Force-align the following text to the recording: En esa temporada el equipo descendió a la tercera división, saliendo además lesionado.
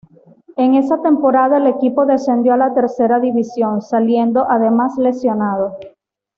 En 0.57 0.73
esa 0.73 0.99
temporada 1.03 1.57
el 1.57 1.67
equipo 1.67 2.07
descendió 2.07 2.53
a 2.53 2.57
la 2.57 2.73
tercera 2.73 3.19
división, 3.19 3.83
saliendo 3.83 4.49
además 4.49 4.97
lesionado. 4.97 5.77